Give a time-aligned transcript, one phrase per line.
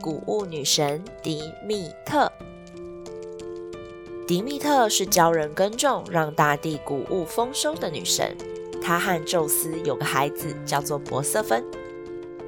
[0.00, 2.32] 谷物女神迪蜜特，
[4.26, 8.34] 迪蜜特是教人耕种，让大地谷物丰收的女神。
[8.82, 11.62] 她和宙斯有个孩子，叫做柏瑟芬。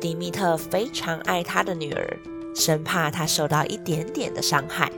[0.01, 2.19] 迪密特非常爱她的女儿，
[2.55, 4.91] 生怕她受到一点点的伤害，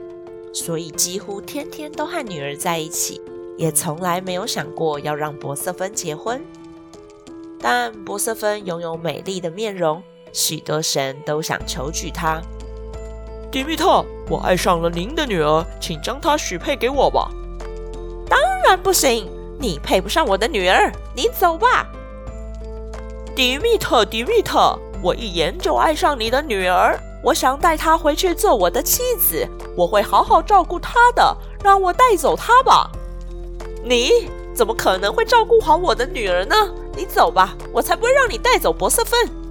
[0.52, 3.20] 所以几乎天天都和女儿在一起，
[3.58, 6.40] 也从来没有想过要让柏瑟芬结婚。
[7.58, 10.02] 但柏瑟芬拥有美丽的面容，
[10.34, 12.42] 许多神都想求娶她。
[13.52, 17.30] 迪米特，我爱上了您的女儿，请将她许配给我吧。
[18.28, 21.86] 当然不行，你配不上我的女儿，你走吧。
[23.36, 32.90] 迪米特，迪米特，我一眼就爱上你的女儿，我想带她回去做我的妻子，我会好好照顾她的，让我带走她吧。
[33.84, 36.56] 你怎么可能会照顾好我的女儿呢？
[36.96, 39.43] 你走吧，我才不会让你带走博瑟芬。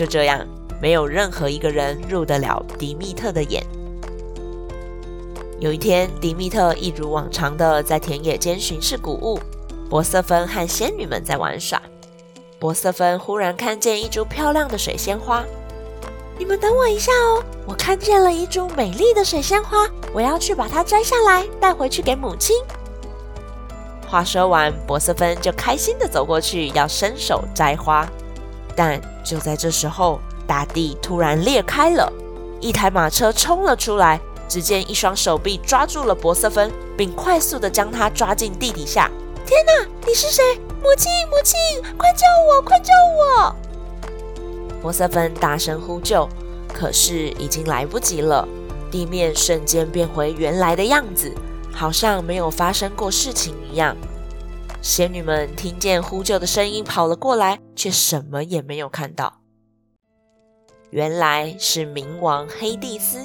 [0.00, 0.46] 就这样，
[0.80, 3.62] 没有任何一个人入得了迪密特的眼。
[5.58, 9.38] 有一天，迪密特一如往常的在田野间巡视谷物，
[9.90, 11.82] 柏瑟芬和仙女们在玩耍。
[12.58, 15.44] 柏瑟芬忽然看见一株漂亮的水仙花，
[16.38, 22.56] 你们等我一下哦，我看见了一株美丽的水仙花，我要去把它摘下来，带回去给母亲。
[24.08, 28.08] 话说完，博瑟芬就开心的走过去，要伸手摘花。
[28.82, 32.10] 但就在这时候，大地突然裂开了，
[32.62, 34.18] 一台马车冲了出来。
[34.48, 39.10] 只见一双手臂抓住了柏瑟芬，并快速的将他抓进地底下。
[39.44, 40.42] 天哪，你是谁？
[40.82, 41.58] 母亲，母亲，
[41.98, 43.54] 快救我，快救我！
[44.80, 46.26] 柏瑟芬大声呼救，
[46.72, 48.48] 可是已经来不及了。
[48.90, 51.30] 地面瞬间变回原来的样子。
[51.70, 53.94] 好像没有发生过事情一样。
[54.82, 59.40] 仙女们听见呼救的声音跑了过来，却什么也没有看到。
[60.88, 63.18] 原来是冥王黑帝斯，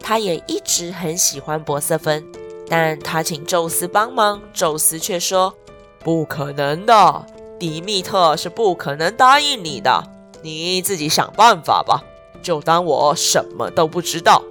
[0.00, 2.24] 他也一直很喜欢柏瑟芬，
[2.66, 5.54] 但他请宙斯帮忙，宙斯却说
[6.00, 7.26] ：“不可能的，
[7.58, 10.02] 迪密特是不可能答应你的，
[10.42, 12.02] 你自己想办法吧，
[12.42, 14.42] 就当我什么都不知道。”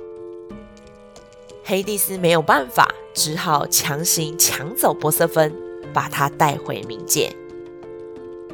[1.65, 2.93] 黑帝斯没有办法。
[3.13, 5.53] 只好强行抢走柏瑟芬，
[5.91, 7.35] 把她带回冥界。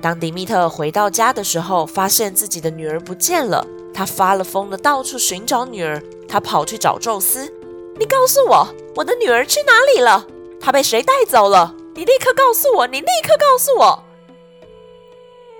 [0.02, 3.66] 当迪米特回到家的时候，发现自己的女儿不见了。
[3.94, 6.02] 他发了疯的到处寻找女儿。
[6.30, 7.52] 他跑去找宙斯
[7.98, 10.28] ：“你告诉我，我的女儿去哪里了？
[10.59, 11.74] 她被谁带走了？
[11.96, 12.86] 你立刻告诉我！
[12.86, 14.04] 你立刻告诉我！”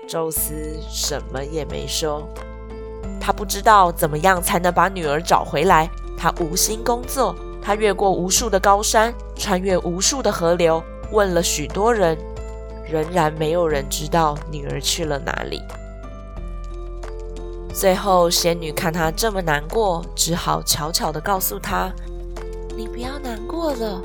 [0.06, 2.28] 宙斯什么也没说。
[3.20, 5.90] 他不知道怎么样才能把女儿找回来。
[6.16, 7.34] 他无心工作。
[7.60, 10.82] 他越过无数的高山，穿越无数的河流，
[11.12, 12.16] 问了许多人，
[12.90, 15.62] 仍然没有人知道女儿去了哪里。
[17.72, 21.92] 最后，仙女看他这么难过，只好悄悄地告诉他
[22.76, 24.02] ：“你不要难过了，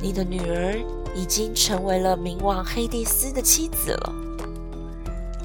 [0.00, 0.76] 你的女儿
[1.14, 4.12] 已经成为了冥王黑帝斯的妻子了。”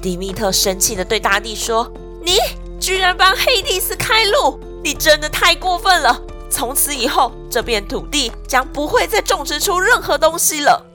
[0.02, 1.88] 迪密特生气地对大地说
[2.24, 2.38] ：“你
[2.80, 10.89] 居然帮黑帝斯开路，你真的太过分了！”从此以后，这片土地将不会再种植出任何东西了。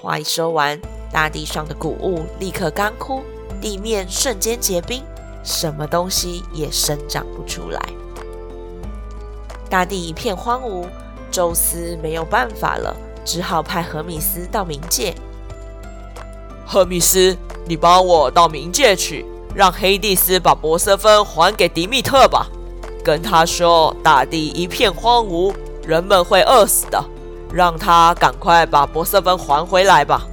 [0.00, 0.80] 话一说完，
[1.12, 3.20] 大地上的谷物立刻干枯，
[3.60, 5.02] 地面瞬间结冰，
[5.42, 7.82] 什么东西也生长不出来。
[9.68, 10.86] 大地一片荒芜，
[11.32, 15.12] 宙斯没有办法了，只好派赫米斯到冥界。
[16.64, 22.46] 赫米斯，你帮我到冥界去，让黑帝斯把柏瑟芬还给迪密特吧。
[23.02, 25.52] 跟他说：“大地一片荒芜，
[25.82, 27.04] 人们会饿死的。
[27.52, 30.26] 让他赶快把柏瑟芬还回来吧。”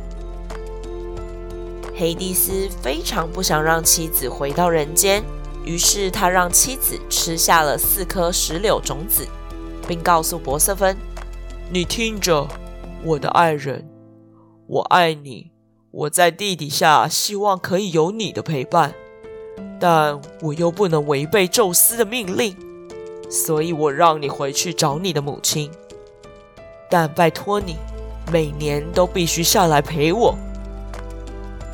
[1.98, 5.24] 黑帝斯非常不想让妻子回到人间，
[5.64, 9.26] 于是他让妻子吃下了四颗石榴种子，
[9.88, 10.98] 并告诉柏瑟芬
[11.72, 12.48] ：“你听着，
[13.04, 13.88] 我的爱人，
[14.68, 15.52] 我爱你。
[15.92, 18.94] 我在地底下，希望可以有你的陪伴。”
[19.80, 22.56] 但我又不能违背宙斯的命令，
[23.30, 25.72] 所以我让你回去找你的母亲。
[26.90, 27.78] 但拜托你，
[28.32, 30.36] 每年都必须下来陪我。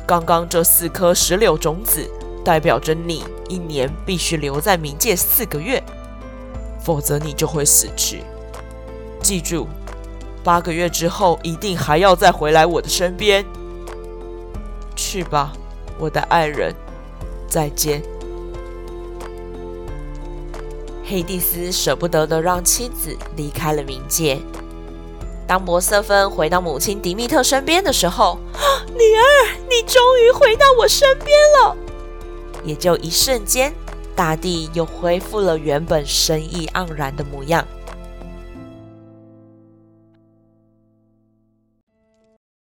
[0.06, 2.08] 刚刚这四颗石榴种子
[2.44, 5.82] 代表着你一年必须留在冥界四个月，
[6.80, 8.22] 否则你就会死去。
[9.22, 9.66] 记住，
[10.42, 13.44] 八个月之后一定还要再回来我的身边。
[14.96, 15.52] 去吧，
[15.98, 16.74] 我的爱人，
[17.48, 18.02] 再见。
[21.04, 24.38] 黑蒂斯舍不得的让妻子离开了冥界。
[25.52, 28.38] 当博瑟芬回到母亲迪密特身边的时候，
[28.96, 29.22] 女儿，
[29.68, 31.28] 你终于回到我身边
[31.60, 31.76] 了。
[32.64, 33.70] 也就一瞬间，
[34.16, 37.66] 大地又恢复了原本生意盎然的模样。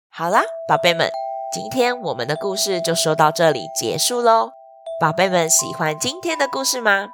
[0.09, 1.11] 好啦，宝贝们，
[1.53, 4.49] 今天我们的故事就说到这里结束喽。
[4.99, 7.09] 宝贝们喜欢今天的故事吗？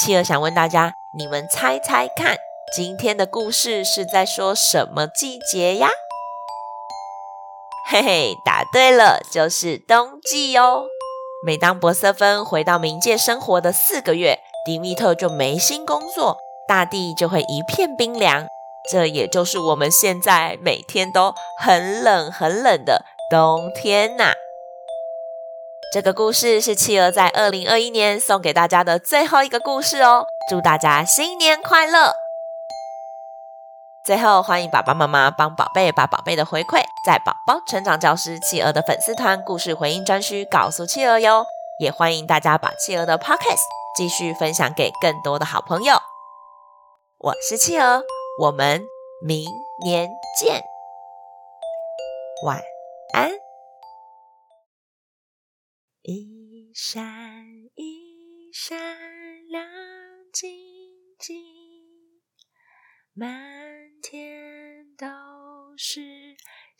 [0.00, 2.36] 企鹅想问大家，你们猜猜看，
[2.70, 5.88] 今天的故事是在说什么季节呀？
[7.90, 10.84] 嘿嘿，答对了，就是冬季哦。
[11.46, 16.36] 每当博瑟芬回到冥界生活的四个月，迪密特就没心工作，
[16.66, 18.46] 大地就会一片冰凉。
[18.90, 24.34] 这也就是我们现在每天都很冷很冷的冬天呐。
[25.90, 32.14] 这个故事是企鹅在二零二一年送给大家的最后一个故事哦，祝大家新年快乐！
[34.08, 41.44] 最后，欢迎爸爸妈妈帮宝贝把宝贝的回馈在宝宝成长教师企鹅的粉丝团故事回应专区告诉企鹅哟，
[41.78, 43.60] 也欢迎大家把企鹅的 Podcast
[43.94, 45.98] 继续分享给更多的好朋友。
[47.18, 48.02] 我是企鹅，
[48.40, 48.82] 我们
[49.22, 49.46] 明
[49.84, 50.08] 年
[50.40, 50.62] 见，
[52.46, 52.62] 晚
[53.12, 53.32] 安。
[56.00, 57.04] 一闪
[57.74, 58.78] 一闪
[59.50, 59.62] 亮
[60.32, 60.48] 晶
[61.18, 61.36] 晶，
[63.12, 63.57] 满